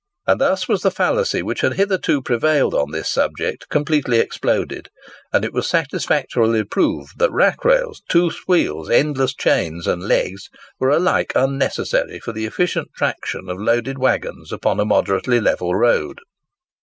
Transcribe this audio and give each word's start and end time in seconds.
And 0.25 0.41
thus 0.41 0.67
was 0.67 0.81
the 0.81 0.89
fallacy 0.89 1.43
which 1.43 1.61
had 1.61 1.73
heretofore 1.73 2.23
prevailed 2.23 2.73
on 2.73 2.89
this 2.89 3.07
subject 3.07 3.69
completely 3.69 4.17
exploded, 4.17 4.89
and 5.31 5.45
it 5.45 5.53
was 5.53 5.69
satisfactorily 5.69 6.63
proved 6.63 7.19
that 7.19 7.31
rack 7.31 7.63
rails, 7.63 8.01
toothed 8.09 8.41
wheels, 8.47 8.89
endless 8.89 9.35
chains, 9.35 9.85
and 9.85 10.01
legs, 10.01 10.49
were 10.79 10.89
alike 10.89 11.33
unnecessary 11.35 12.19
for 12.19 12.31
the 12.31 12.45
efficient 12.47 12.87
traction 12.95 13.47
of 13.47 13.61
loaded 13.61 13.99
waggons 13.99 14.51
upon 14.51 14.79
a 14.79 14.85
moderately 14.85 15.39
level 15.39 15.75
road. 15.75 16.17